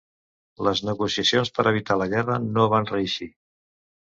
Les 0.67 0.79
negociacions 0.87 1.51
per 1.59 1.67
evitar 1.73 1.99
la 2.03 2.09
guerra 2.15 2.39
no 2.47 2.67
van 2.73 2.91
reeixir. 2.95 3.31